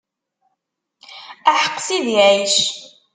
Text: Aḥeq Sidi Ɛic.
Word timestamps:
Aḥeq 1.51 1.75
Sidi 1.85 2.17
Ɛic. 2.27 2.55